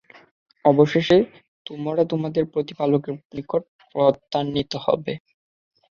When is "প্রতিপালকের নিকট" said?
2.53-3.61